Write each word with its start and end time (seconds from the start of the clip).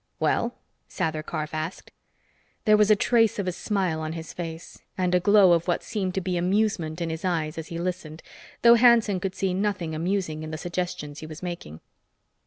"Well?" 0.19 0.55
Sather 0.89 1.23
Karf 1.23 1.53
asked. 1.53 1.91
There 2.65 2.75
was 2.75 2.89
a 2.89 2.95
trace 2.95 3.37
of 3.37 3.47
a 3.47 3.51
smile 3.51 4.01
on 4.01 4.13
his 4.13 4.33
face 4.33 4.81
and 4.97 5.13
a 5.13 5.19
glow 5.19 5.51
of 5.51 5.67
what 5.67 5.83
seemed 5.83 6.15
to 6.15 6.21
be 6.21 6.37
amusement 6.37 7.01
in 7.01 7.11
his 7.11 7.23
eyes 7.23 7.55
as 7.55 7.67
he 7.67 7.77
listened, 7.77 8.23
though 8.63 8.73
Hanson 8.73 9.19
could 9.19 9.35
see 9.35 9.53
nothing 9.53 9.93
amusing 9.93 10.41
in 10.41 10.49
the 10.49 10.57
suggestions 10.57 11.19
he 11.19 11.27
was 11.27 11.43
making. 11.43 11.81